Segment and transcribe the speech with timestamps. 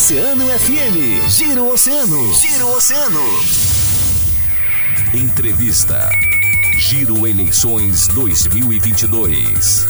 [0.00, 1.28] Oceano FM.
[1.28, 2.32] Giro Oceano.
[2.32, 3.20] Giro Oceano.
[5.12, 6.08] Entrevista.
[6.78, 9.88] Giro Eleições 2022.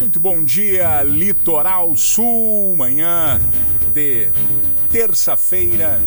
[0.00, 2.74] Muito bom dia, Litoral Sul.
[2.76, 3.40] Manhã
[3.94, 4.28] de
[4.90, 6.02] terça-feira,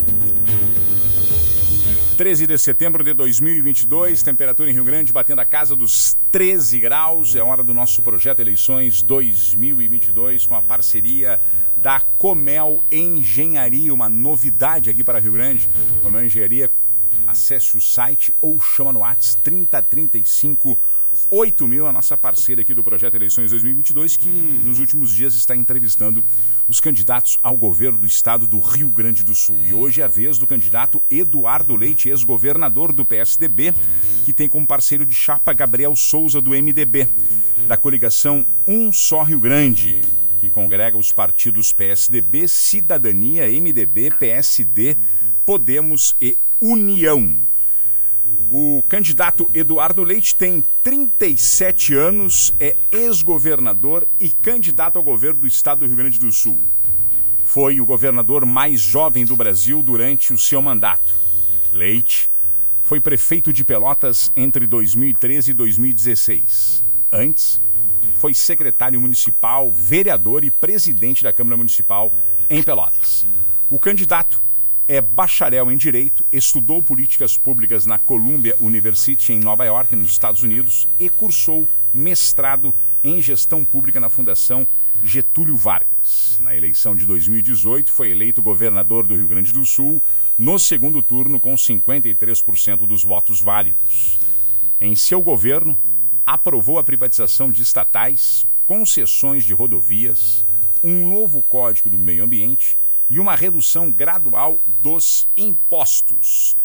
[2.22, 7.34] 13 de setembro de 2022, temperatura em Rio Grande batendo a casa dos 13 graus.
[7.34, 11.40] É hora do nosso projeto Eleições 2022 com a parceria
[11.78, 15.68] da Comel Engenharia, uma novidade aqui para Rio Grande.
[16.00, 16.70] Comel Engenharia,
[17.26, 20.78] acesse o site ou chama no WhatsApp 3035
[21.30, 25.54] 8 mil, a nossa parceira aqui do projeto Eleições 2022, que nos últimos dias está
[25.54, 26.22] entrevistando
[26.66, 29.58] os candidatos ao governo do estado do Rio Grande do Sul.
[29.64, 33.74] E hoje é a vez do candidato Eduardo Leite, ex-governador do PSDB,
[34.24, 37.08] que tem como parceiro de chapa Gabriel Souza do MDB,
[37.66, 40.00] da coligação Um Só Rio Grande,
[40.38, 44.96] que congrega os partidos PSDB, Cidadania, MDB, PSD,
[45.44, 47.51] Podemos e União.
[48.50, 55.80] O candidato Eduardo Leite tem 37 anos, é ex-governador e candidato ao governo do estado
[55.80, 56.58] do Rio Grande do Sul.
[57.44, 61.14] Foi o governador mais jovem do Brasil durante o seu mandato.
[61.72, 62.30] Leite
[62.82, 66.84] foi prefeito de Pelotas entre 2013 e 2016.
[67.10, 67.60] Antes,
[68.16, 72.12] foi secretário municipal, vereador e presidente da Câmara Municipal
[72.50, 73.26] em Pelotas.
[73.70, 74.42] O candidato
[74.92, 80.42] é bacharel em Direito, estudou políticas públicas na Columbia University, em Nova York, nos Estados
[80.42, 84.68] Unidos, e cursou mestrado em Gestão Pública na Fundação
[85.02, 86.38] Getúlio Vargas.
[86.42, 90.02] Na eleição de 2018, foi eleito governador do Rio Grande do Sul,
[90.36, 94.18] no segundo turno, com 53% dos votos válidos.
[94.78, 95.74] Em seu governo,
[96.26, 100.44] aprovou a privatização de estatais, concessões de rodovias,
[100.84, 102.76] um novo Código do Meio Ambiente
[103.12, 106.56] e uma redução gradual dos impostos.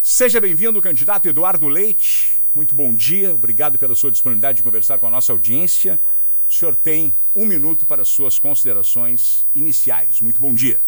[0.00, 2.40] Seja bem-vindo, candidato Eduardo Leite.
[2.54, 5.98] Muito bom dia, obrigado pela sua disponibilidade de conversar com a nossa audiência.
[6.48, 10.20] O senhor tem um minuto para suas considerações iniciais.
[10.20, 10.80] Muito bom dia.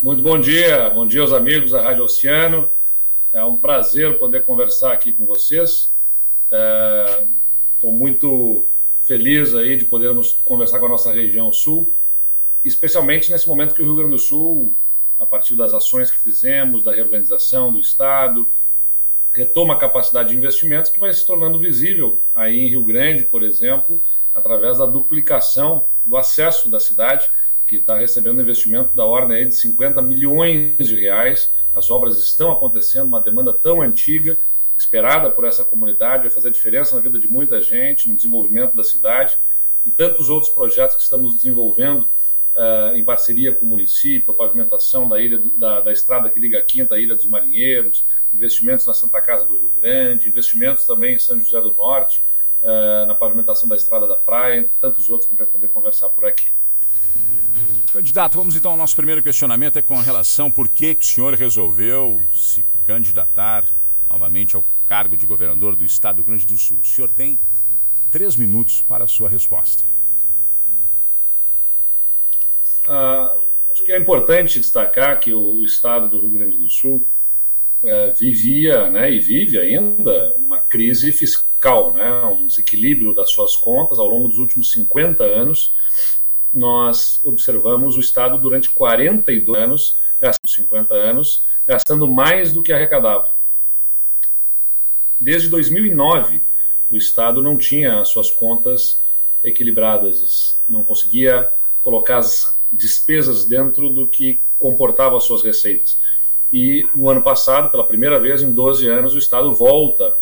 [0.00, 2.70] Muito bom dia, bom dia aos amigos da Rádio Oceano.
[3.30, 5.92] É um prazer poder conversar aqui com vocês.
[7.76, 8.66] Estou é, muito
[9.02, 11.92] feliz aí de podermos conversar com a nossa região sul,
[12.64, 14.72] especialmente nesse momento que o Rio Grande do Sul,
[15.18, 18.46] a partir das ações que fizemos, da reorganização do Estado,
[19.32, 23.42] retoma a capacidade de investimentos que vai se tornando visível aí em Rio Grande, por
[23.42, 24.00] exemplo,
[24.34, 27.30] através da duplicação do acesso da cidade,
[27.66, 31.52] que está recebendo investimento da ordem de 50 milhões de reais.
[31.74, 34.36] As obras estão acontecendo, uma demanda tão antiga,
[34.82, 38.82] esperada por essa comunidade, vai fazer diferença na vida de muita gente, no desenvolvimento da
[38.82, 39.38] cidade
[39.84, 45.08] e tantos outros projetos que estamos desenvolvendo uh, em parceria com o município, a pavimentação
[45.08, 48.04] da, ilha, da, da estrada que liga a Quinta à Ilha dos Marinheiros,
[48.34, 52.24] investimentos na Santa Casa do Rio Grande, investimentos também em São José do Norte,
[52.62, 55.68] uh, na pavimentação da estrada da praia, entre tantos outros que a gente vai poder
[55.68, 56.48] conversar por aqui.
[57.92, 61.34] Candidato, vamos então ao nosso primeiro questionamento é com relação por que, que o senhor
[61.34, 63.64] resolveu se candidatar
[64.12, 66.76] novamente ao cargo de governador do estado do Rio Grande do Sul.
[66.82, 67.38] O senhor tem
[68.10, 69.84] três minutos para a sua resposta.
[72.86, 73.34] Ah,
[73.72, 77.02] acho que é importante destacar que o estado do Rio Grande do Sul
[77.82, 83.98] é, vivia né, e vive ainda uma crise fiscal, né, um desequilíbrio das suas contas
[83.98, 85.72] ao longo dos últimos 50 anos.
[86.52, 93.40] Nós observamos o Estado durante 42 anos, gastando 50 anos, gastando mais do que arrecadava.
[95.22, 96.40] Desde 2009,
[96.90, 99.00] o Estado não tinha as suas contas
[99.44, 101.48] equilibradas, não conseguia
[101.80, 105.96] colocar as despesas dentro do que comportava as suas receitas.
[106.52, 110.16] E no ano passado, pela primeira vez em 12 anos, o Estado volta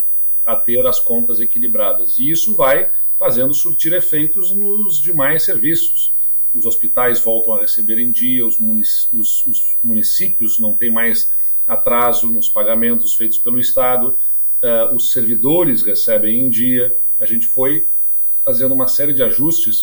[0.45, 2.19] a ter as contas equilibradas.
[2.19, 6.13] E isso vai fazendo surtir efeitos nos demais serviços.
[6.55, 8.59] Os hospitais voltam a receber em dia, os,
[9.83, 11.33] municípios não têm mais
[11.67, 14.15] atraso nos pagamentos feitos pelo Estado,
[14.63, 16.97] uh, os servidores recebem em dia.
[17.19, 17.87] A gente foi
[18.45, 19.83] fazendo uma série de ajustes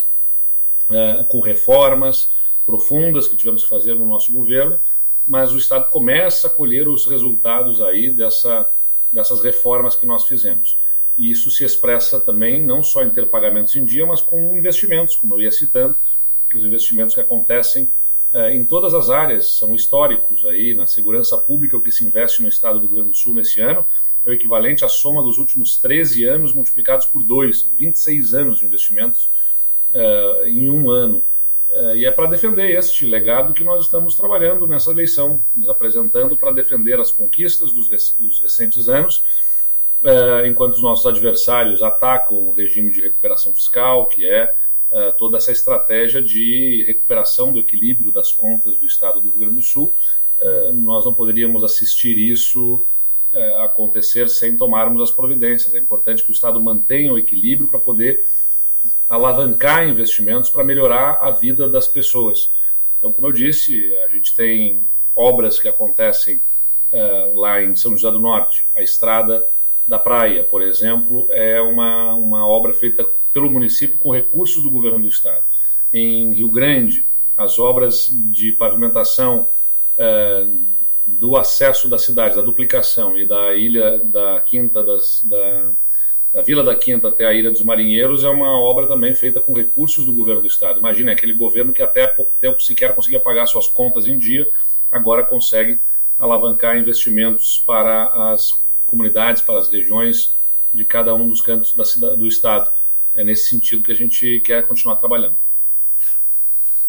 [0.89, 2.29] uh, com reformas
[2.65, 4.79] profundas que tivemos que fazer no nosso governo,
[5.27, 8.69] mas o Estado começa a colher os resultados aí dessa,
[9.11, 10.77] dessas reformas que nós fizemos.
[11.17, 15.15] E isso se expressa também não só em ter pagamentos em dia, mas com investimentos,
[15.15, 15.95] como eu ia citando,
[16.53, 17.89] os investimentos que acontecem
[18.33, 22.41] uh, em todas as áreas são históricos aí na segurança pública o que se investe
[22.41, 23.85] no Estado do Rio Grande do Sul nesse ano
[24.27, 28.59] é o equivalente à soma dos últimos 13 anos multiplicados por dois, são 26 anos
[28.59, 29.31] de investimentos
[29.93, 31.23] uh, em um ano.
[31.69, 36.35] Uh, e é para defender este legado que nós estamos trabalhando nessa eleição, nos apresentando
[36.35, 37.87] para defender as conquistas dos,
[38.19, 39.23] dos recentes anos,
[40.03, 44.53] uh, enquanto os nossos adversários atacam o regime de recuperação fiscal, que é
[45.17, 49.61] toda essa estratégia de recuperação do equilíbrio das contas do Estado do Rio Grande do
[49.61, 49.93] Sul.
[50.75, 52.87] nós não poderíamos assistir isso
[53.33, 55.73] é, acontecer sem tomarmos as providências.
[55.73, 58.25] É importante que o Estado mantenha o equilíbrio para poder
[59.09, 62.49] alavancar investimentos para melhorar a vida das pessoas.
[62.97, 64.81] Então, como eu disse, a gente tem
[65.15, 66.41] obras que acontecem
[66.91, 68.67] é, lá em São José do Norte.
[68.75, 69.47] A estrada
[69.87, 74.99] da praia, por exemplo, é uma, uma obra feita pelo município com recursos do governo
[74.99, 75.45] do estado.
[75.93, 77.05] Em Rio Grande,
[77.37, 79.47] as obras de pavimentação
[79.97, 80.47] é,
[81.07, 85.69] do acesso da cidade, da duplicação e da ilha da Quinta, das, da,
[86.33, 89.53] da Vila da Quinta até a Ilha dos Marinheiros é uma obra também feita com
[89.53, 90.79] recursos do governo do estado.
[90.79, 94.49] Imagina aquele governo que até há pouco tempo sequer conseguia pagar suas contas em dia,
[94.91, 95.79] agora consegue
[96.19, 100.35] alavancar investimentos para as comunidades, para as regiões
[100.73, 102.69] de cada um dos cantos da cidade, do estado.
[103.15, 105.35] É nesse sentido que a gente quer continuar trabalhando.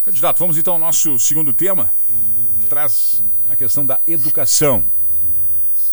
[0.05, 1.93] Candidato, vamos então ao nosso segundo tema,
[2.61, 3.23] que traz
[3.58, 4.84] questão da educação.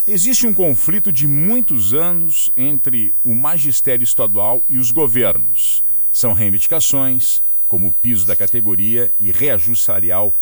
[0.08, 5.84] Existe um conflito de muitos anos entre o magistério estadual e os governos.
[6.12, 10.34] São reivindicações, como o piso da categoria e reajuste salarial.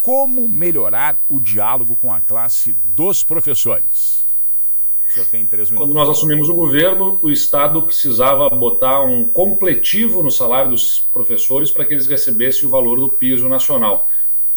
[0.00, 4.24] Como melhorar o diálogo com a classe dos professores?
[5.76, 11.70] Quando nós assumimos o governo, o Estado precisava botar um completivo no salário dos professores
[11.70, 14.08] para que eles recebessem o valor do piso nacional.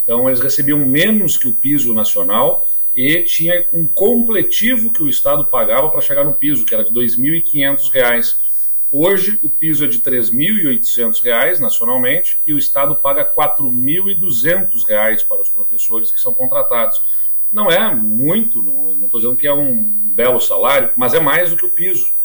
[0.08, 2.66] Então, eles recebiam menos que o piso nacional
[2.96, 6.98] e tinha um completivo que o Estado pagava para chegar no piso, que era de
[6.98, 8.38] R$ 2.500.
[8.90, 15.42] Hoje, o piso é de R$ 3.800 nacionalmente e o Estado paga R$ 4.200 para
[15.42, 17.04] os professores que são contratados.
[17.52, 21.58] Não é muito, não estou dizendo que é um belo salário, mas é mais do
[21.58, 22.16] que o piso.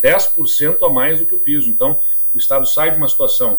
[0.00, 1.70] 10% a mais do que o piso.
[1.72, 2.00] Então,
[2.32, 3.58] o Estado sai de uma situação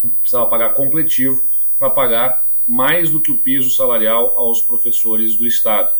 [0.00, 1.44] que precisava pagar completivo
[1.78, 5.94] para pagar mais do que o piso salarial aos professores do Estado.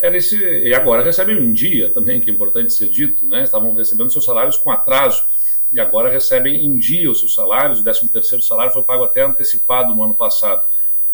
[0.00, 3.42] Era esse, e agora recebem em dia também, que é importante ser dito, né?
[3.42, 5.24] estavam recebendo seus salários com atraso
[5.72, 9.94] e agora recebem em dia os seus salários, o 13º salário foi pago até antecipado
[9.94, 10.66] no ano passado.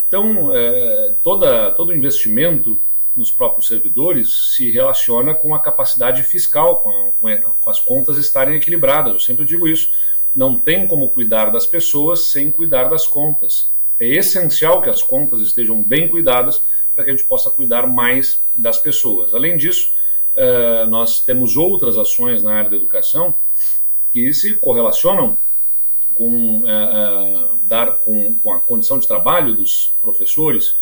[0.07, 2.81] Então, é, toda, todo investimento
[3.17, 8.57] nos próprios servidores se relaciona com a capacidade fiscal, com, a, com as contas estarem
[8.57, 9.15] equilibradas.
[9.15, 9.93] Eu sempre digo isso.
[10.35, 13.73] Não tem como cuidar das pessoas sem cuidar das contas.
[14.05, 16.63] É essencial que as contas estejam bem cuidadas
[16.95, 19.35] para que a gente possa cuidar mais das pessoas.
[19.35, 19.93] Além disso,
[20.37, 23.35] eh, nós temos outras ações na área da educação
[24.13, 25.37] que se correlacionam
[26.15, 30.77] com, eh, eh, dar, com, com a condição de trabalho dos professores.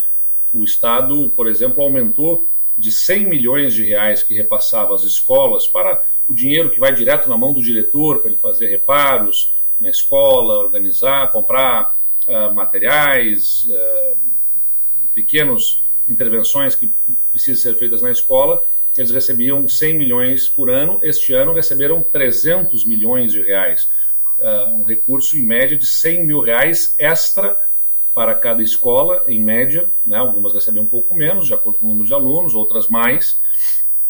[0.52, 2.46] O Estado, por exemplo, aumentou
[2.76, 7.28] de 100 milhões de reais que repassava às escolas para o dinheiro que vai direto
[7.28, 11.94] na mão do diretor para ele fazer reparos na escola, organizar, comprar
[12.28, 14.16] uh, materiais, uh,
[15.14, 16.90] pequenas intervenções que
[17.30, 18.62] precisam ser feitas na escola,
[18.96, 21.00] eles recebiam 100 milhões por ano.
[21.02, 23.88] Este ano receberam 300 milhões de reais.
[24.38, 27.56] Uh, um recurso, em média, de 100 mil reais extra
[28.14, 29.88] para cada escola, em média.
[30.04, 30.16] Né?
[30.16, 33.40] Algumas recebem um pouco menos, de acordo com o número de alunos, outras mais.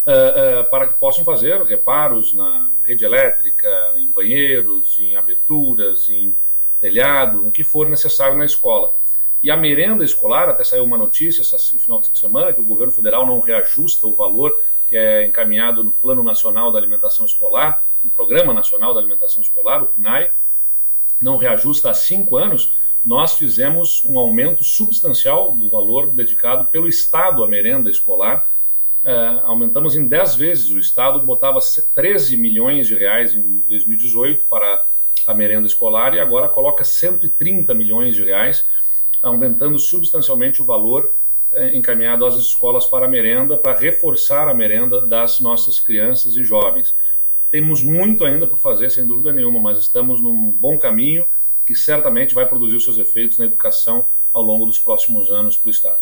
[0.04, 6.34] Uh, uh, para que possam fazer reparos na rede elétrica, em banheiros, em aberturas, em
[6.82, 8.92] telhado, o que for necessário na escola.
[9.40, 12.92] E a merenda escolar, até saiu uma notícia esse final de semana, que o governo
[12.92, 14.52] federal não reajusta o valor
[14.88, 19.82] que é encaminhado no Plano Nacional da Alimentação Escolar, no Programa Nacional da Alimentação Escolar,
[19.82, 20.30] o PNAE,
[21.18, 27.42] não reajusta há cinco anos, nós fizemos um aumento substancial do valor dedicado pelo Estado
[27.42, 28.46] à merenda escolar.
[29.02, 30.70] Uh, aumentamos em 10 vezes.
[30.70, 31.58] O Estado botava
[31.94, 34.86] 13 milhões de reais em 2018 para
[35.26, 38.66] a merenda escolar e agora coloca 130 milhões de reais,
[39.22, 41.14] aumentando substancialmente o valor
[41.52, 46.42] eh, encaminhado às escolas para a merenda, para reforçar a merenda das nossas crianças e
[46.42, 46.94] jovens.
[47.50, 51.26] Temos muito ainda por fazer, sem dúvida nenhuma, mas estamos num bom caminho
[51.66, 55.70] que certamente vai produzir seus efeitos na educação ao longo dos próximos anos para o
[55.70, 56.00] Estado.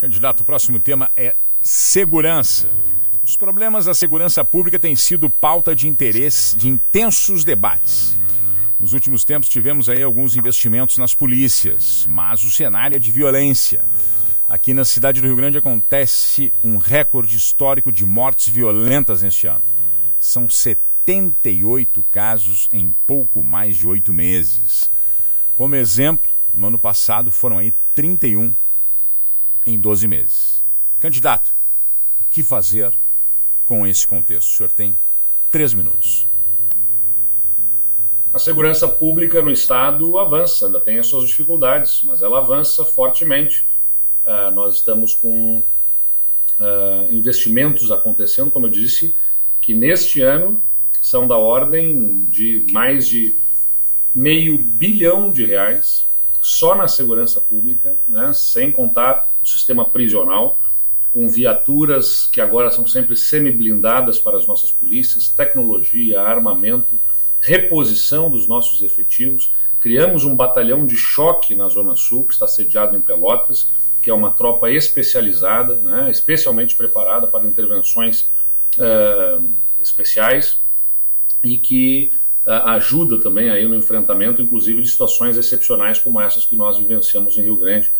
[0.00, 2.68] Candidato, o próximo tema é segurança.
[3.26, 8.16] Os problemas da segurança pública têm sido pauta de interesse de intensos debates.
[8.78, 13.84] Nos últimos tempos tivemos aí alguns investimentos nas polícias, mas o cenário é de violência.
[14.48, 19.64] Aqui na cidade do Rio Grande acontece um recorde histórico de mortes violentas neste ano.
[20.20, 24.88] São 78 casos em pouco mais de oito meses.
[25.56, 28.54] Como exemplo, no ano passado foram aí 31
[29.66, 30.64] em 12 meses.
[31.00, 31.52] Candidato,
[32.20, 32.94] o que fazer
[33.66, 34.48] com esse contexto?
[34.48, 34.96] O senhor tem
[35.50, 36.26] três minutos.
[38.32, 43.66] A segurança pública no Estado avança, ainda tem as suas dificuldades, mas ela avança fortemente.
[44.24, 49.14] Uh, nós estamos com uh, investimentos acontecendo, como eu disse,
[49.60, 50.60] que neste ano
[51.00, 53.34] são da ordem de mais de
[54.14, 56.06] meio bilhão de reais
[56.40, 60.58] só na segurança pública, né, sem contar o sistema prisional,
[61.16, 67.00] com viaturas que agora são sempre semi-blindadas para as nossas polícias, tecnologia, armamento,
[67.40, 69.50] reposição dos nossos efetivos.
[69.80, 73.66] Criamos um batalhão de choque na Zona Sul, que está sediado em Pelotas,
[74.02, 78.28] que é uma tropa especializada, né, especialmente preparada para intervenções
[78.78, 79.42] uh,
[79.80, 80.58] especiais
[81.42, 82.12] e que
[82.46, 87.38] uh, ajuda também aí no enfrentamento, inclusive, de situações excepcionais como essas que nós vivenciamos
[87.38, 87.90] em Rio Grande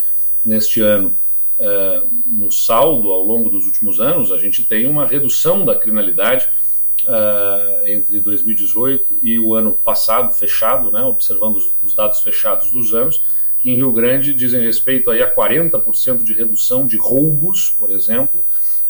[0.45, 1.15] neste ano.
[1.57, 6.49] Uh, no saldo, ao longo dos últimos anos, a gente tem uma redução da criminalidade
[7.85, 13.21] entre 2018 e o ano passado, fechado, né, observando os, os dados fechados dos anos,
[13.59, 18.43] que em Rio Grande dizem respeito aí a 40% de redução de roubos, por exemplo,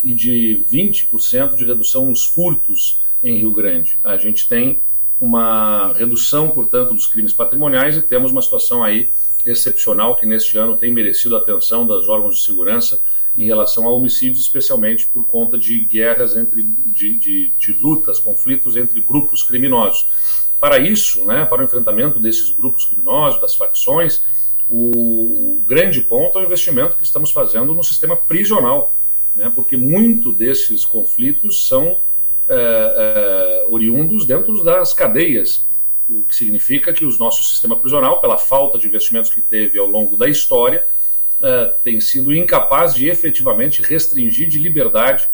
[0.04, 4.00] e de 20% de redução nos furtos em Rio Grande.
[4.04, 4.80] A gente tem
[5.20, 9.10] uma redução, portanto, dos crimes patrimoniais e temos uma situação aí
[9.50, 13.00] excepcional que neste ano tem merecido a atenção dos órgãos de segurança
[13.38, 18.76] em relação a homicídios, especialmente por conta de guerras entre de, de, de lutas, conflitos
[18.76, 20.08] entre grupos criminosos.
[20.60, 24.24] Para isso, né, para o enfrentamento desses grupos criminosos, das facções,
[24.70, 28.94] o grande ponto é o investimento que estamos fazendo no sistema prisional,
[29.36, 31.98] né, porque muito desses conflitos são
[32.50, 35.64] é, é, oriundos dentro das cadeias,
[36.10, 39.88] o que significa que o nosso sistema prisional, pela falta de investimentos que teve ao
[39.88, 40.86] longo da história,
[41.42, 45.30] é, tem sido incapaz de efetivamente restringir de liberdade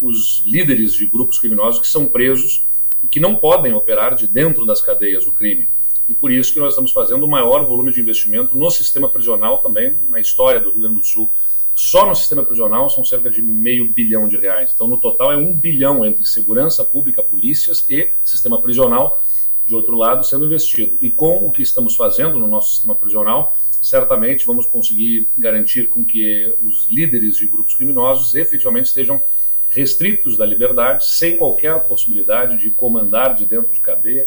[0.00, 2.64] os líderes de grupos criminosos que são presos
[3.02, 5.68] e que não podem operar de dentro das cadeias o crime.
[6.08, 9.58] E por isso que nós estamos fazendo o maior volume de investimento no sistema prisional
[9.58, 11.30] também, na história do Rio Grande do Sul,
[11.74, 14.72] só no sistema prisional são cerca de meio bilhão de reais.
[14.74, 19.22] Então, no total, é um bilhão entre segurança pública, polícias e sistema prisional,
[19.68, 20.96] de outro lado, sendo investido.
[21.00, 26.02] E com o que estamos fazendo no nosso sistema prisional, certamente vamos conseguir garantir com
[26.02, 29.22] que os líderes de grupos criminosos efetivamente estejam
[29.68, 34.26] restritos da liberdade, sem qualquer possibilidade de comandar de dentro de cadeia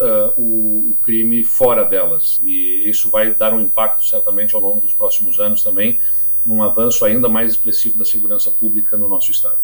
[0.00, 2.40] uh, o, o, crime fora delas.
[2.42, 6.00] E isso vai dar um impacto certamente ao longo dos próximos anos também
[6.46, 9.58] num avanço ainda mais expressivo da segurança pública no nosso Estado.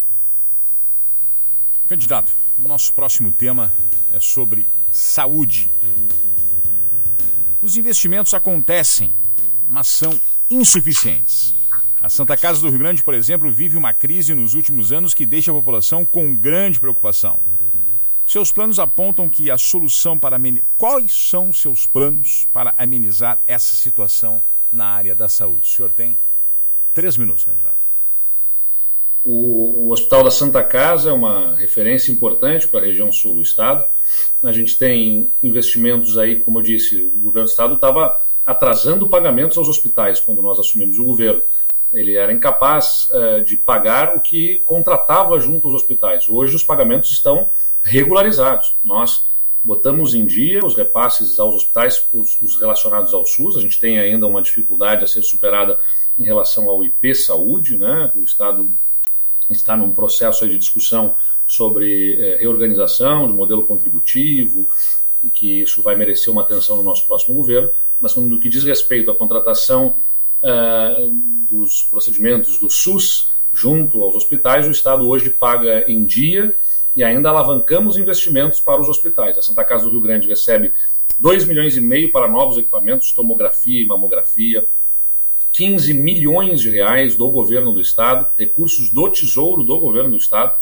[1.88, 2.30] Candidato,
[2.62, 3.72] o nosso próximo tema
[4.12, 5.68] é sobre saúde.
[7.60, 9.12] Os investimentos acontecem,
[9.68, 11.54] mas são insuficientes.
[12.00, 15.26] A Santa Casa do Rio Grande, por exemplo, vive uma crise nos últimos anos que
[15.26, 17.38] deixa a população com grande preocupação.
[18.26, 20.68] Seus planos apontam que a solução para amenizar.
[20.78, 25.66] Quais são seus planos para amenizar essa situação na área da saúde?
[25.66, 26.16] O senhor tem
[26.94, 27.83] Três minutos, candidato.
[29.24, 33.42] O, o, Hospital da Santa Casa é uma referência importante para a região sul do
[33.42, 33.84] estado.
[34.42, 39.56] A gente tem investimentos aí, como eu disse, o governo do estado estava atrasando pagamentos
[39.56, 41.40] aos hospitais quando nós assumimos o governo.
[41.90, 46.28] Ele era incapaz uh, de pagar o que contratava junto aos hospitais.
[46.28, 47.48] Hoje os pagamentos estão
[47.82, 48.74] regularizados.
[48.84, 49.26] Nós
[49.64, 53.56] botamos em dia os repasses aos hospitais, os, os relacionados ao SUS.
[53.56, 55.78] A gente tem ainda uma dificuldade a ser superada
[56.18, 58.12] em relação ao IP Saúde, né?
[58.14, 58.70] O Estado
[59.52, 61.14] está num processo de discussão
[61.46, 64.66] sobre é, reorganização de modelo contributivo,
[65.22, 67.70] e que isso vai merecer uma atenção no nosso próximo governo,
[68.00, 69.96] mas no que diz respeito à contratação
[70.42, 71.10] uh,
[71.50, 76.54] dos procedimentos do SUS junto aos hospitais, o Estado hoje paga em dia
[76.94, 79.38] e ainda alavancamos investimentos para os hospitais.
[79.38, 80.72] A Santa Casa do Rio Grande recebe
[81.18, 84.66] 2 milhões e meio para novos equipamentos, tomografia e mamografia,
[85.54, 90.60] 15 milhões de reais do governo do estado, recursos do Tesouro do governo do estado,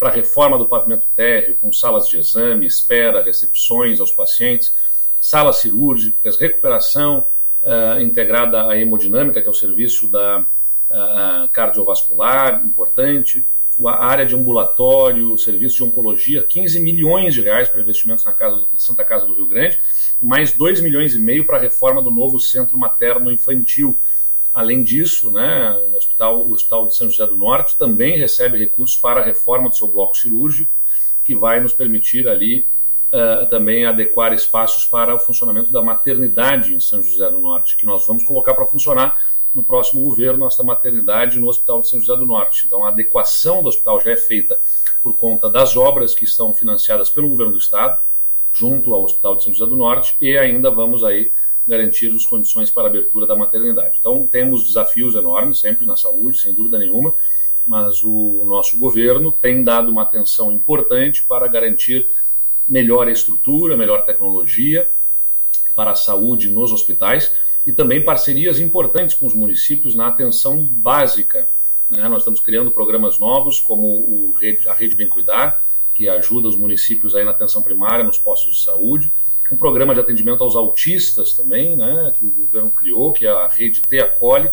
[0.00, 4.74] para reforma do pavimento térreo, com salas de exame, espera, recepções aos pacientes,
[5.20, 7.24] salas cirúrgicas, recuperação
[7.62, 13.46] uh, integrada à hemodinâmica, que é o serviço da uh, cardiovascular, importante,
[13.86, 18.56] a área de ambulatório, serviço de oncologia, 15 milhões de reais para investimentos na, casa,
[18.72, 19.78] na Santa Casa do Rio Grande,
[20.20, 23.96] e mais 2 milhões e meio para a reforma do novo centro materno infantil,
[24.54, 28.96] Além disso, né, o, hospital, o Hospital de São José do Norte também recebe recursos
[28.96, 30.70] para a reforma do seu bloco cirúrgico,
[31.24, 32.66] que vai nos permitir ali
[33.12, 37.86] uh, também adequar espaços para o funcionamento da maternidade em São José do Norte, que
[37.86, 39.18] nós vamos colocar para funcionar
[39.54, 42.64] no próximo governo, esta maternidade no Hospital de São José do Norte.
[42.66, 44.58] Então, a adequação do hospital já é feita
[45.02, 47.98] por conta das obras que estão financiadas pelo governo do Estado,
[48.52, 51.30] junto ao Hospital de São José do Norte, e ainda vamos aí
[51.66, 53.98] garantir as condições para a abertura da maternidade.
[54.00, 57.14] Então, temos desafios enormes sempre na saúde, sem dúvida nenhuma,
[57.66, 62.08] mas o nosso governo tem dado uma atenção importante para garantir
[62.68, 64.88] melhor estrutura, melhor tecnologia
[65.74, 67.32] para a saúde nos hospitais
[67.66, 71.48] e também parcerias importantes com os municípios na atenção básica.
[71.88, 72.08] Né?
[72.08, 75.62] Nós estamos criando programas novos, como Rede, a Rede Bem Cuidar,
[75.94, 79.12] que ajuda os municípios aí na atenção primária, nos postos de saúde.
[79.50, 82.12] Um programa de atendimento aos autistas também, né?
[82.18, 84.50] que o governo criou, que é a Rede Te Acolhe.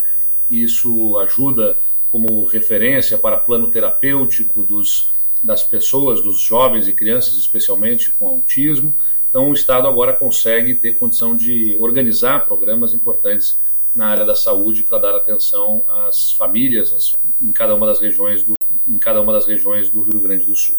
[0.49, 1.77] Isso ajuda
[2.09, 5.11] como referência para plano terapêutico dos,
[5.43, 8.93] das pessoas, dos jovens e crianças, especialmente com autismo.
[9.29, 13.57] Então, o Estado agora consegue ter condição de organizar programas importantes
[13.93, 18.53] na área da saúde para dar atenção às famílias em cada uma das regiões do
[18.87, 20.75] em cada uma das regiões do Rio Grande do Sul.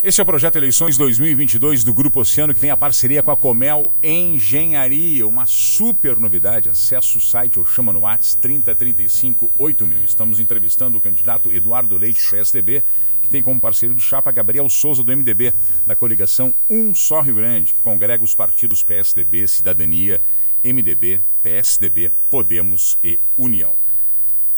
[0.00, 3.36] Esse é o projeto Eleições 2022 do Grupo Oceano, que tem a parceria com a
[3.36, 5.26] Comel Engenharia.
[5.26, 6.68] Uma super novidade.
[6.68, 10.04] Acesse o site ou chama no WhatsApp 3035 8000.
[10.04, 12.84] Estamos entrevistando o candidato Eduardo Leite, PSDB,
[13.20, 15.52] que tem como parceiro de chapa Gabriel Souza, do MDB,
[15.84, 20.20] da coligação Um Só Rio Grande, que congrega os partidos PSDB, Cidadania,
[20.62, 23.74] MDB, PSDB, Podemos e União.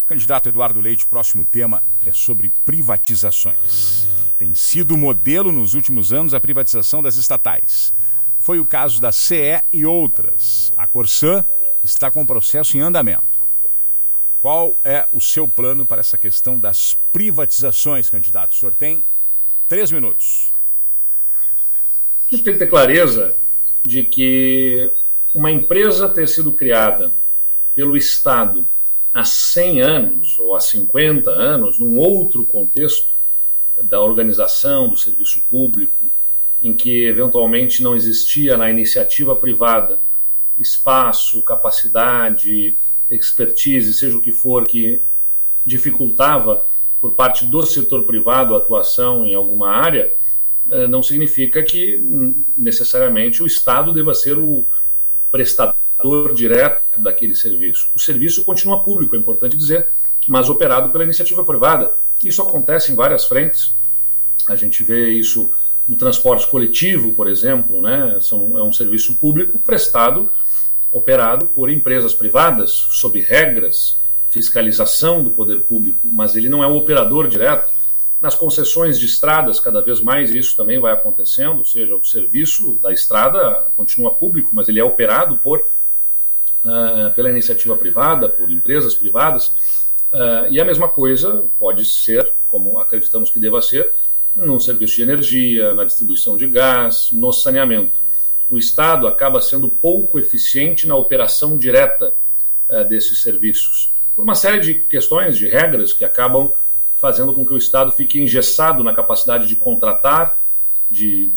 [0.06, 4.19] Candidato Eduardo Leite, próximo tema é sobre privatizações.
[4.40, 7.92] Tem sido modelo nos últimos anos a privatização das estatais.
[8.38, 10.72] Foi o caso da CE e outras.
[10.78, 11.44] A Corsã
[11.84, 13.22] está com o processo em andamento.
[14.40, 18.52] Qual é o seu plano para essa questão das privatizações, candidato?
[18.52, 19.04] O senhor tem
[19.68, 20.54] três minutos.
[22.26, 23.36] A gente tem que ter clareza
[23.84, 24.90] de que
[25.34, 27.12] uma empresa ter sido criada
[27.74, 28.66] pelo Estado
[29.12, 33.19] há 100 anos ou há 50 anos, num outro contexto,
[33.82, 36.10] da organização do serviço público,
[36.62, 40.00] em que eventualmente não existia na iniciativa privada
[40.58, 42.76] espaço, capacidade,
[43.10, 45.00] expertise, seja o que for, que
[45.64, 46.64] dificultava
[47.00, 50.12] por parte do setor privado a atuação em alguma área,
[50.70, 51.98] eh, não significa que
[52.56, 54.66] necessariamente o Estado deva ser o
[55.30, 57.88] prestador direto daquele serviço.
[57.94, 59.88] O serviço continua público, é importante dizer,
[60.28, 61.92] mas operado pela iniciativa privada.
[62.22, 63.72] Isso acontece em várias frentes.
[64.48, 65.52] A gente vê isso
[65.88, 68.18] no transporte coletivo, por exemplo, né?
[68.20, 70.30] São, é um serviço público prestado,
[70.92, 76.76] operado por empresas privadas, sob regras, fiscalização do poder público, mas ele não é o
[76.76, 77.68] operador direto.
[78.20, 82.78] Nas concessões de estradas, cada vez mais isso também vai acontecendo, ou seja, o serviço
[82.82, 85.64] da estrada continua público, mas ele é operado por
[86.64, 89.79] uh, pela iniciativa privada, por empresas privadas.
[90.12, 93.92] Uh, e a mesma coisa pode ser, como acreditamos que deva ser,
[94.34, 98.00] no serviço de energia, na distribuição de gás, no saneamento.
[98.48, 102.12] O Estado acaba sendo pouco eficiente na operação direta
[102.68, 106.52] uh, desses serviços, por uma série de questões, de regras que acabam
[106.96, 110.38] fazendo com que o Estado fique engessado na capacidade de contratar,
[110.90, 111.30] de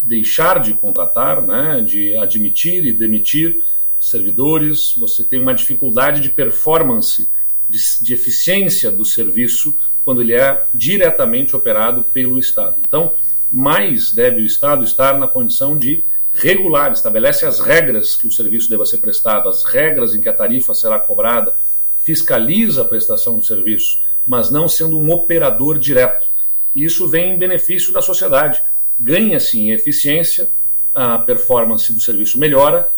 [0.00, 3.64] deixar de contratar, né, de admitir e demitir
[3.98, 4.94] servidores.
[4.98, 7.28] Você tem uma dificuldade de performance
[7.68, 12.76] de, de eficiência do serviço quando ele é diretamente operado pelo Estado.
[12.86, 13.14] Então,
[13.50, 18.68] mais deve o Estado estar na condição de regular, estabelece as regras que o serviço
[18.68, 21.56] deva ser prestado, as regras em que a tarifa será cobrada,
[21.98, 26.26] fiscaliza a prestação do serviço, mas não sendo um operador direto.
[26.74, 28.62] Isso vem em benefício da sociedade.
[28.98, 30.50] Ganha-se em eficiência,
[30.92, 32.88] a performance do serviço melhora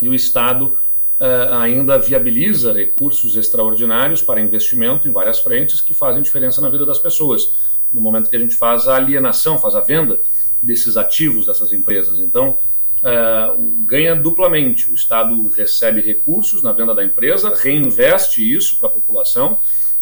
[0.00, 0.76] e o Estado
[1.50, 6.98] ainda viabiliza recursos extraordinários para investimento em várias frentes que fazem diferença na vida das
[6.98, 7.52] pessoas.
[7.92, 10.18] No momento que a gente faz a alienação, faz a venda
[10.62, 12.18] desses ativos dessas empresas.
[12.18, 12.58] Então,
[13.00, 14.90] uh, ganha duplamente.
[14.90, 19.58] O Estado recebe recursos na venda da empresa, reinveste isso para a população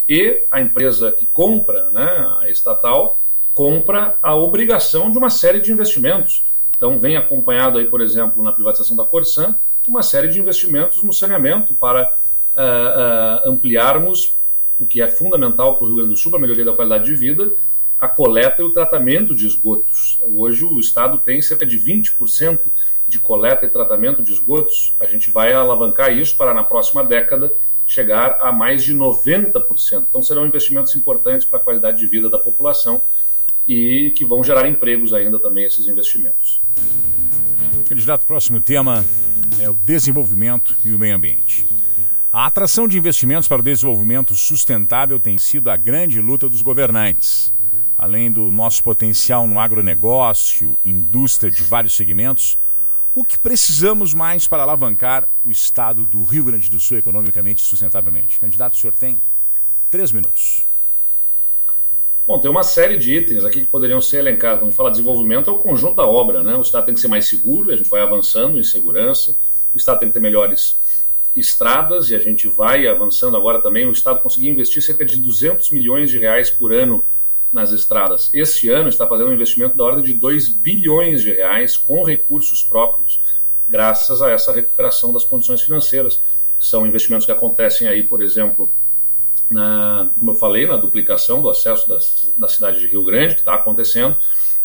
[0.09, 3.21] e a empresa que compra, né, a estatal,
[3.55, 6.45] compra a obrigação de uma série de investimentos.
[6.77, 9.55] Então, vem acompanhado aí, por exemplo, na privatização da Corsan,
[9.89, 12.13] uma série de investimentos no saneamento para
[12.55, 14.37] uh, uh, ampliarmos
[14.79, 17.05] o que é fundamental para o Rio Grande do Sul, para a melhoria da qualidade
[17.05, 17.53] de vida,
[17.99, 20.21] a coleta e o tratamento de esgotos.
[20.23, 22.61] Hoje o Estado tem cerca de 20%
[23.09, 27.53] de coleta e tratamento de esgotos, a gente vai alavancar isso para, na próxima década,
[27.87, 30.05] chegar a mais de 90%.
[30.09, 33.01] Então, serão investimentos importantes para a qualidade de vida da população
[33.67, 36.61] e que vão gerar empregos ainda também, esses investimentos.
[37.89, 39.05] Candidato, próximo tema
[39.61, 41.67] é o desenvolvimento e o meio ambiente.
[42.33, 47.53] A atração de investimentos para o desenvolvimento sustentável tem sido a grande luta dos governantes.
[47.97, 52.57] Além do nosso potencial no agronegócio, indústria de vários segmentos,
[53.15, 57.67] o que precisamos mais para alavancar o estado do Rio Grande do Sul economicamente e
[57.67, 58.39] sustentavelmente?
[58.39, 59.21] Candidato, o senhor tem
[59.91, 60.69] três minutos.
[62.29, 64.59] Bom, tem uma série de itens aqui que poderiam ser elencados.
[64.59, 66.55] Quando a gente fala de desenvolvimento, é o conjunto da obra, né?
[66.57, 69.35] O Estado tem que ser mais seguro, a gente vai avançando em segurança.
[69.75, 70.79] O Estado tem que ter melhores
[71.35, 73.87] estradas e a gente vai avançando agora também.
[73.87, 77.05] O Estado conseguiu investir cerca de 200 milhões de reais por ano
[77.53, 78.31] nas estradas.
[78.33, 82.63] Este ano está fazendo um investimento da ordem de 2 bilhões de reais com recursos
[82.63, 83.21] próprios,
[83.69, 86.21] graças a essa recuperação das condições financeiras.
[86.61, 88.69] São investimentos que acontecem aí, por exemplo,
[89.49, 91.99] na, como eu falei, na duplicação do acesso da,
[92.37, 94.17] da cidade de Rio Grande, que está acontecendo.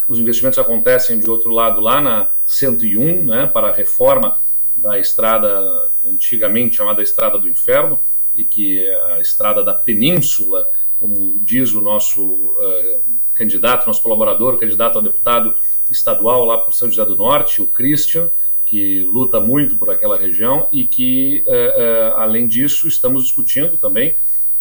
[0.07, 4.37] Os investimentos acontecem de outro lado lá na 101, né, para a reforma
[4.75, 7.99] da estrada antigamente chamada Estrada do Inferno,
[8.35, 10.65] e que é a estrada da Península,
[10.99, 13.03] como diz o nosso uh,
[13.35, 15.53] candidato, nosso colaborador, candidato a deputado
[15.89, 18.29] estadual lá por São José do Norte, o Christian,
[18.65, 24.15] que luta muito por aquela região e que, uh, uh, além disso, estamos discutindo também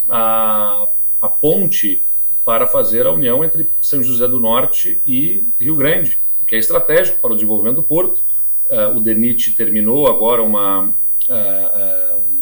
[0.08, 0.86] a,
[1.20, 2.04] a ponte
[2.44, 7.20] para fazer a união entre São José do Norte e Rio Grande, que é estratégico
[7.20, 8.22] para o desenvolvimento do porto.
[8.94, 10.92] O DENIT terminou agora uma,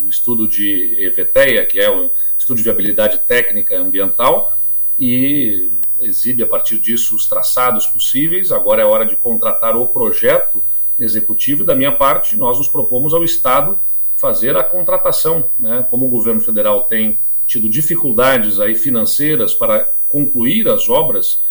[0.05, 4.57] um estudo de EVTEA, que é o estudo de viabilidade técnica ambiental,
[4.99, 8.53] e exibe a partir disso os traçados possíveis.
[8.53, 10.63] Agora é hora de contratar o projeto
[10.99, 11.63] executivo.
[11.63, 13.79] E da minha parte, nós nos propomos ao Estado
[14.17, 15.49] fazer a contratação.
[15.59, 15.87] Né?
[15.91, 21.43] Como o governo federal tem tido dificuldades aí financeiras para concluir as obras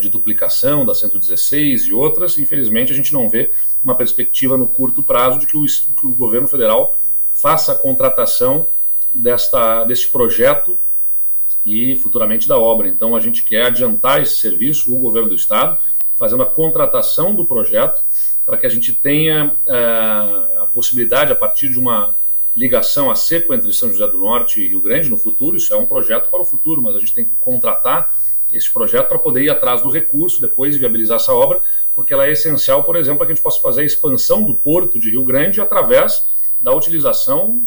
[0.00, 3.50] de duplicação da 116 e outras, infelizmente a gente não vê
[3.84, 6.96] uma perspectiva no curto prazo de que o, que o governo federal
[7.34, 8.66] faça a contratação
[9.14, 10.76] desta, deste projeto
[11.64, 12.88] e futuramente da obra.
[12.88, 15.78] Então, a gente quer adiantar esse serviço, o governo do Estado,
[16.16, 18.02] fazendo a contratação do projeto,
[18.44, 22.14] para que a gente tenha uh, a possibilidade, a partir de uma
[22.56, 25.76] ligação a seco entre São José do Norte e Rio Grande no futuro, isso é
[25.76, 28.17] um projeto para o futuro, mas a gente tem que contratar
[28.52, 31.60] esse projeto para poder ir atrás do recurso, depois viabilizar essa obra,
[31.94, 34.54] porque ela é essencial, por exemplo, para que a gente possa fazer a expansão do
[34.54, 36.26] porto de Rio Grande através
[36.60, 37.60] da utilização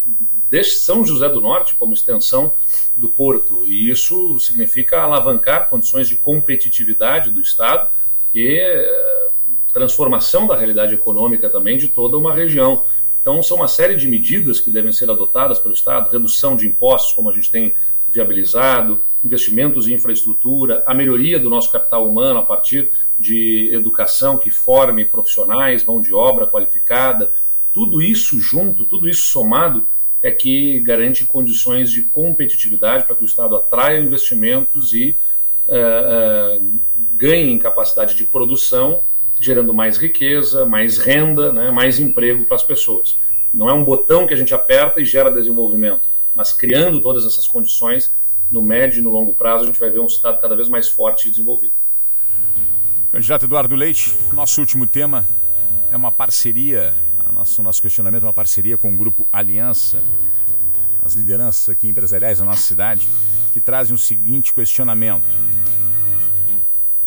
[0.49, 2.53] de São José do Norte como extensão
[2.97, 3.63] do porto.
[3.65, 7.89] E isso significa alavancar condições de competitividade do Estado
[8.33, 9.27] e eh,
[9.71, 12.85] transformação da realidade econômica também de toda uma região.
[13.21, 17.13] Então, são uma série de medidas que devem ser adotadas pelo Estado, redução de impostos,
[17.13, 17.73] como a gente tem
[18.11, 24.49] viabilizado, investimentos em infraestrutura, a melhoria do nosso capital humano a partir de educação que
[24.49, 27.31] forme profissionais, mão de obra qualificada,
[27.73, 29.85] tudo isso junto, tudo isso somado,
[30.21, 35.15] é que garante condições de competitividade para que o Estado atraia investimentos e
[35.67, 36.79] uh, uh,
[37.15, 39.03] ganhe em capacidade de produção,
[39.39, 43.17] gerando mais riqueza, mais renda, né, mais emprego para as pessoas.
[43.51, 46.01] Não é um botão que a gente aperta e gera desenvolvimento,
[46.35, 48.13] mas criando todas essas condições,
[48.51, 50.89] no médio e no longo prazo, a gente vai ver um Estado cada vez mais
[50.89, 51.73] forte e desenvolvido.
[53.11, 55.27] Candidato Eduardo Leite, nosso último tema
[55.91, 56.93] é uma parceria
[57.31, 60.03] nosso, nosso questionamento é uma parceria com o grupo Aliança,
[61.03, 63.07] as lideranças aqui empresariais da nossa cidade,
[63.51, 65.25] que trazem o seguinte questionamento.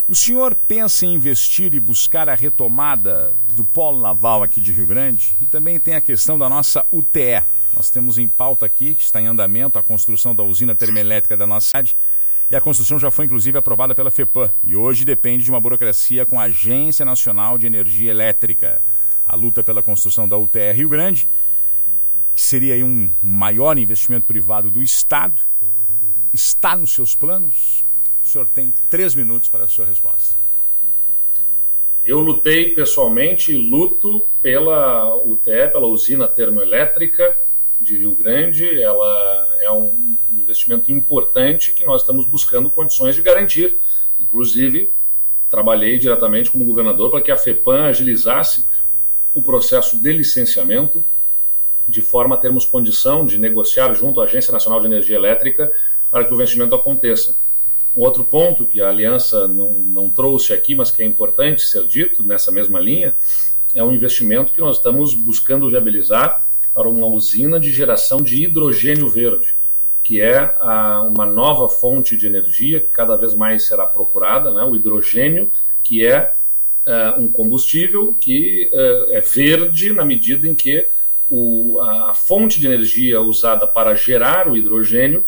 [0.09, 4.87] O senhor pensa em investir e buscar a retomada do polo naval aqui de Rio
[4.87, 5.37] Grande?
[5.41, 7.43] E também tem a questão da nossa UTE.
[7.77, 11.47] Nós temos em pauta aqui, que está em andamento, a construção da usina termoelétrica da
[11.47, 11.97] nossa cidade.
[12.51, 14.53] E a construção já foi inclusive aprovada pela FEPAM.
[14.63, 18.81] E hoje depende de uma burocracia com a Agência Nacional de Energia Elétrica
[19.27, 21.29] a luta pela construção da UTR Rio Grande,
[22.35, 25.41] que seria um maior investimento privado do Estado.
[26.33, 27.85] Está nos seus planos?
[28.25, 30.37] O senhor tem três minutos para a sua resposta.
[32.05, 37.35] Eu lutei pessoalmente e luto pela UTE, pela usina termoelétrica
[37.81, 38.81] de Rio Grande.
[38.81, 43.77] Ela é um investimento importante que nós estamos buscando condições de garantir.
[44.21, 44.91] Inclusive,
[45.51, 48.67] trabalhei diretamente como governador para que a FEPAM agilizasse
[49.35, 51.05] o processo de licenciamento,
[51.87, 55.73] de forma a termos condição de negociar junto à Agência Nacional de Energia Elétrica
[56.11, 57.37] para que o vencimento aconteça.
[57.95, 62.23] Outro ponto que a aliança não, não trouxe aqui, mas que é importante ser dito
[62.23, 63.15] nessa mesma linha,
[63.75, 69.09] é um investimento que nós estamos buscando viabilizar para uma usina de geração de hidrogênio
[69.09, 69.55] verde,
[70.03, 74.65] que é a, uma nova fonte de energia que cada vez mais será procurada, né?
[74.65, 75.51] o hidrogênio,
[75.83, 76.33] que é
[76.85, 80.89] uh, um combustível que uh, é verde na medida em que
[81.31, 85.25] o, a, a, fonte de energia usada para gerar o hidrogênio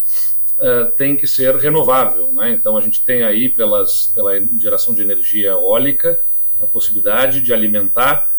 [0.59, 2.33] uh, tem que ser renovável.
[2.33, 2.51] Né?
[2.51, 6.21] Então a gente tem aí pelas, pela geração de energia eólica
[6.61, 8.31] a possibilidade de alimentar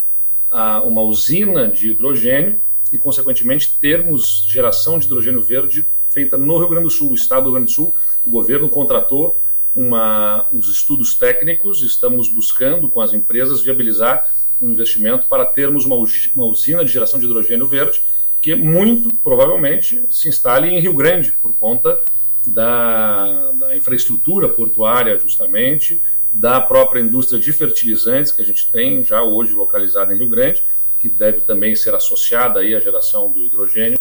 [0.83, 2.59] uma usina de hidrogênio
[2.91, 7.11] e, consequentemente, termos geração de hidrogênio verde feita no Rio Grande do Sul.
[7.11, 7.95] O Estado do Rio Grande do Sul,
[8.25, 9.37] o governo contratou
[9.75, 15.95] uma, os estudos técnicos, estamos buscando com as empresas viabilizar um investimento para termos uma,
[16.35, 18.03] uma usina de geração de hidrogênio verde
[18.41, 21.99] que muito provavelmente se instale em Rio Grande, por conta
[22.45, 29.23] da, da infraestrutura portuária, justamente, da própria indústria de fertilizantes que a gente tem já
[29.23, 30.63] hoje localizada em Rio Grande,
[30.99, 33.99] que deve também ser associada aí à geração do hidrogênio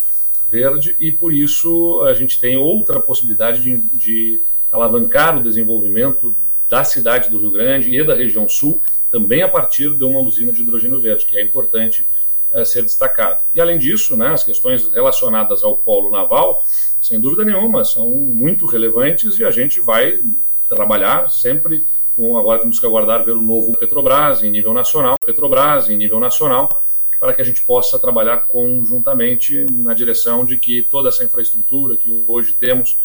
[0.49, 4.39] verde, e por isso a gente tem outra possibilidade de, de
[4.71, 6.35] alavancar o desenvolvimento
[6.69, 8.81] da cidade do Rio Grande e da região sul,
[9.11, 12.05] também a partir de uma usina de hidrogênio verde, que é importante
[12.51, 13.43] uh, ser destacado.
[13.53, 16.63] E além disso, né, as questões relacionadas ao polo naval,
[17.01, 20.21] sem dúvida nenhuma, são muito relevantes e a gente vai
[20.67, 21.85] trabalhar sempre
[22.17, 26.19] com agora temos que aguardar ver o novo Petrobras em nível nacional, Petrobras em nível
[26.19, 26.81] nacional,
[27.19, 32.09] para que a gente possa trabalhar conjuntamente na direção de que toda essa infraestrutura que
[32.27, 32.97] hoje temos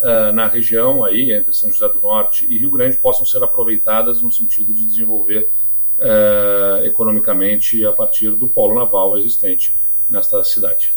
[0.00, 4.22] uh, na região aí entre São José do Norte e Rio Grande possam ser aproveitadas
[4.22, 5.48] no sentido de desenvolver
[5.98, 9.74] uh, economicamente a partir do polo naval existente
[10.08, 10.94] nesta cidade.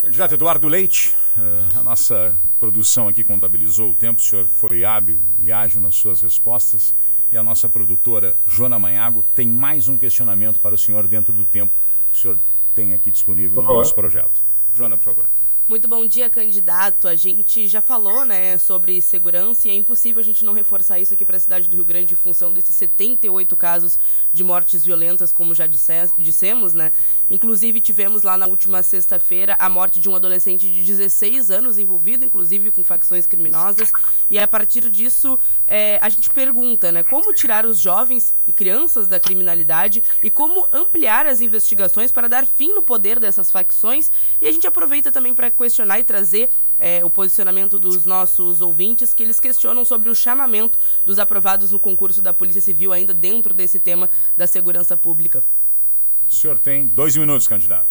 [0.00, 5.20] Candidato Eduardo Leite, uh, a nossa produção aqui contabilizou o tempo, o senhor foi hábil
[5.38, 6.94] e ágil nas suas respostas.
[7.36, 11.44] E a nossa produtora, Joana Manhago, tem mais um questionamento para o senhor dentro do
[11.44, 11.70] tempo
[12.06, 12.38] que o senhor
[12.74, 14.40] tem aqui disponível no nosso projeto.
[14.74, 15.26] Joana, por favor.
[15.68, 17.08] Muito bom dia, candidato.
[17.08, 21.12] A gente já falou, né, sobre segurança e é impossível a gente não reforçar isso
[21.12, 23.98] aqui para a cidade do Rio Grande em função desses 78 casos
[24.32, 26.92] de mortes violentas, como já disse, dissemos, né?
[27.28, 32.24] Inclusive tivemos lá na última sexta-feira a morte de um adolescente de 16 anos envolvido,
[32.24, 33.90] inclusive com facções criminosas.
[34.30, 39.08] E a partir disso é, a gente pergunta, né, como tirar os jovens e crianças
[39.08, 44.12] da criminalidade e como ampliar as investigações para dar fim no poder dessas facções.
[44.40, 49.12] E a gente aproveita também para questionar e trazer é, o posicionamento dos nossos ouvintes,
[49.14, 53.54] que eles questionam sobre o chamamento dos aprovados no concurso da Polícia Civil, ainda dentro
[53.54, 55.42] desse tema da segurança pública.
[56.28, 57.88] O senhor tem dois minutos, candidato.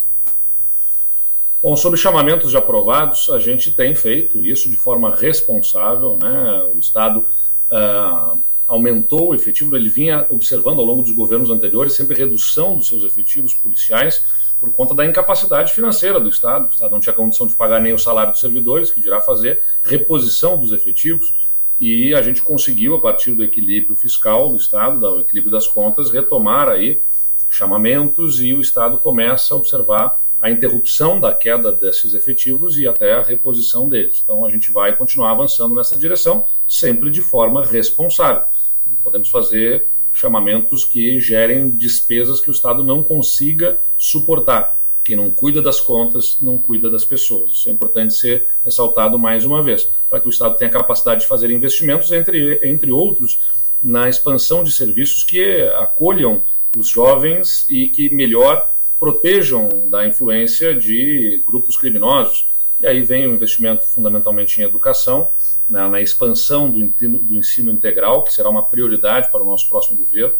[1.61, 6.15] Bom, sobre chamamentos de aprovados, a gente tem feito isso de forma responsável.
[6.15, 6.69] Né?
[6.75, 7.25] O Estado
[7.71, 12.87] uh, aumentou o efetivo, ele vinha observando ao longo dos governos anteriores sempre redução dos
[12.87, 14.23] seus efetivos policiais
[14.59, 16.67] por conta da incapacidade financeira do Estado.
[16.67, 19.61] O Estado não tinha condição de pagar nem o salário dos servidores, que dirá fazer
[19.83, 21.33] reposição dos efetivos,
[21.79, 26.09] e a gente conseguiu, a partir do equilíbrio fiscal do Estado, do equilíbrio das contas,
[26.09, 27.01] retomar aí
[27.49, 33.13] chamamentos e o Estado começa a observar a interrupção da queda desses efetivos e até
[33.13, 34.21] a reposição deles.
[34.23, 38.43] Então a gente vai continuar avançando nessa direção, sempre de forma responsável.
[38.85, 44.77] Não podemos fazer chamamentos que gerem despesas que o Estado não consiga suportar.
[45.03, 47.51] Quem não cuida das contas não cuida das pessoas.
[47.51, 51.27] Isso é importante ser ressaltado mais uma vez, para que o Estado tenha capacidade de
[51.27, 53.41] fazer investimentos, entre, entre outros,
[53.83, 56.41] na expansão de serviços que acolham
[56.75, 62.47] os jovens e que melhor protejam da influência de grupos criminosos.
[62.79, 65.27] E aí vem o investimento fundamentalmente em educação,
[65.69, 69.67] na, na expansão do ensino, do ensino, integral, que será uma prioridade para o nosso
[69.67, 70.35] próximo governo.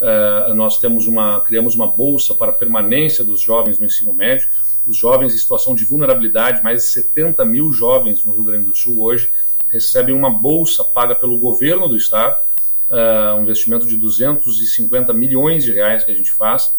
[0.00, 4.48] Uh, nós temos uma, criamos uma bolsa para permanência dos jovens no ensino médio.
[4.86, 8.74] Os jovens em situação de vulnerabilidade, mais de 70 mil jovens no Rio Grande do
[8.74, 9.32] Sul hoje,
[9.68, 12.44] recebem uma bolsa paga pelo governo do estado,
[12.90, 16.74] uh, um investimento de 250 milhões de reais que a gente faz.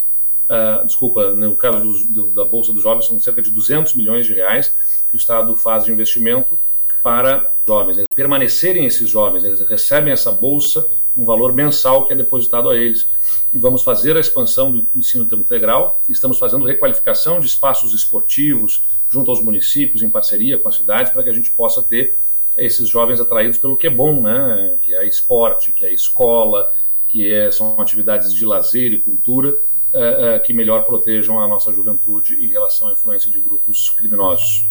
[0.45, 4.27] Uh, desculpa, no caso do, do, da Bolsa dos Jovens, são cerca de 200 milhões
[4.27, 4.75] de reais
[5.09, 6.59] que o Estado faz de investimento
[7.05, 7.99] para jovens.
[7.99, 12.75] Eles permanecerem esses jovens, eles recebem essa bolsa, um valor mensal que é depositado a
[12.75, 13.07] eles.
[13.53, 18.83] E vamos fazer a expansão do ensino tempo integral, estamos fazendo requalificação de espaços esportivos
[19.07, 22.17] junto aos municípios, em parceria com as cidades, para que a gente possa ter
[22.57, 24.75] esses jovens atraídos pelo que é bom, né?
[24.81, 26.73] que é esporte, que é escola,
[27.07, 29.61] que é, são atividades de lazer e cultura,
[29.93, 34.65] é, é, que melhor protejam a nossa juventude em relação à influência de grupos criminosos.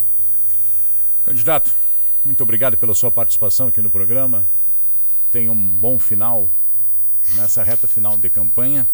[1.25, 1.84] Candidato,
[2.25, 4.47] muito obrigado pela sua participação aqui no programa.
[5.31, 6.51] Tenha um bom final
[7.37, 8.87] nessa reta final de campanha.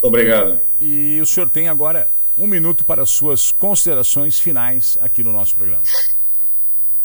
[0.00, 0.60] Obrigado.
[0.80, 5.82] E o senhor tem agora um minuto para suas considerações finais aqui no nosso programa.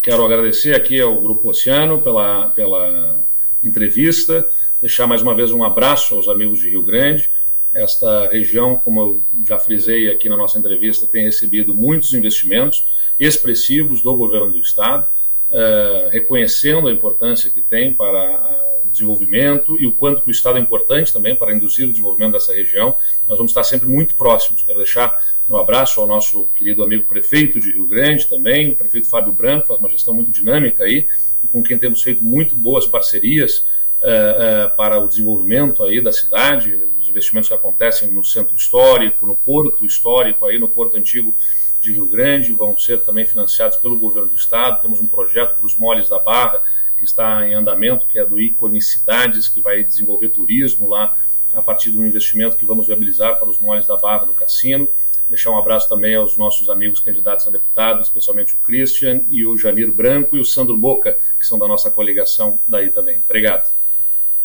[0.01, 3.19] Quero agradecer aqui ao Grupo Oceano pela, pela
[3.63, 4.47] entrevista,
[4.81, 7.31] deixar mais uma vez um abraço aos amigos de Rio Grande.
[7.73, 12.85] Esta região, como eu já frisei aqui na nossa entrevista, tem recebido muitos investimentos
[13.19, 15.07] expressivos do governo do Estado,
[15.53, 20.57] uh, reconhecendo a importância que tem para o desenvolvimento e o quanto que o Estado
[20.57, 22.97] é importante também para induzir o desenvolvimento dessa região.
[23.27, 24.63] Nós vamos estar sempre muito próximos.
[24.63, 29.07] Quero deixar um abraço ao nosso querido amigo prefeito de Rio Grande também, o prefeito
[29.07, 31.05] Fábio Branco, faz uma gestão muito dinâmica aí,
[31.43, 33.59] e com quem temos feito muito boas parcerias
[34.01, 39.25] uh, uh, para o desenvolvimento aí da cidade, os investimentos que acontecem no centro histórico,
[39.25, 41.35] no porto histórico aí, no porto antigo
[41.83, 44.81] de Rio Grande, vão ser também financiados pelo governo do estado.
[44.81, 46.63] Temos um projeto para os moles da Barra
[46.97, 51.15] que está em andamento, que é do Iconicidades, que vai desenvolver turismo lá
[51.53, 54.87] a partir de um investimento que vamos viabilizar para os moles da Barra do Cassino.
[55.29, 59.57] Deixar um abraço também aos nossos amigos candidatos a deputado, especialmente o Christian e o
[59.57, 63.21] Janir Branco e o Sandro Boca, que são da nossa coligação daí também.
[63.25, 63.69] Obrigado.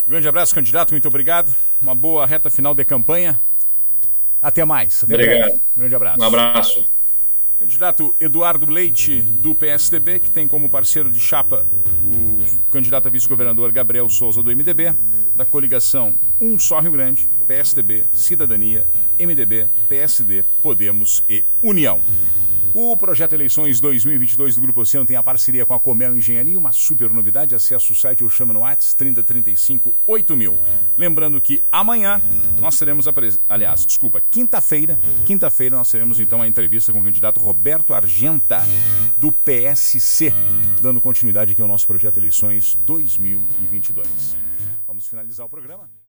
[0.06, 1.54] Um grande abraço, candidato, muito obrigado.
[1.80, 3.38] Uma boa reta final de campanha.
[4.42, 5.04] Até mais.
[5.04, 5.54] Até obrigado.
[5.54, 6.20] Um grande abraço.
[6.20, 6.97] Um abraço.
[7.58, 11.66] Candidato Eduardo Leite, do PSDB, que tem como parceiro de chapa
[12.04, 14.94] o candidato a vice-governador Gabriel Souza, do MDB,
[15.34, 18.86] da coligação Um Só Rio Grande, PSDB, Cidadania,
[19.18, 22.00] MDB, PSD, Podemos e União.
[22.80, 26.70] O projeto Eleições 2022 do Grupo Oceano tem a parceria com a Comel Engenharia, uma
[26.70, 27.52] super novidade.
[27.52, 30.56] Acesse o site ou chama no WhatsApp 3035 8000.
[30.96, 32.22] Lembrando que amanhã
[32.60, 33.40] nós teremos a pres...
[33.48, 38.62] aliás, desculpa, quinta-feira, quinta-feira nós teremos então a entrevista com o candidato Roberto Argenta
[39.16, 40.32] do PSC,
[40.80, 44.36] dando continuidade aqui ao nosso projeto Eleições 2022.
[44.86, 45.90] Vamos finalizar o programa.